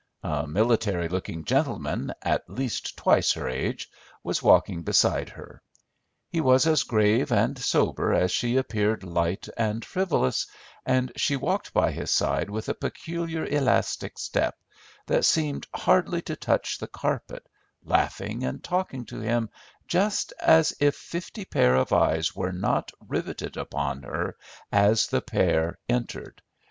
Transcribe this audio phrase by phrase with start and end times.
[0.23, 3.87] A military looking gentleman, at least twice her age,
[4.23, 5.61] was walking beside her.
[6.27, 10.47] He was as grave and sober as she appeared light and frivolous,
[10.87, 14.57] and she walked by his side with a peculiar elastic step,
[15.05, 17.45] that seemed hardly to touch the carpet,
[17.83, 19.51] laughing and talking to him
[19.87, 24.35] just as if fifty pair of eyes were not riveted upon her
[24.71, 26.41] as the pair entered.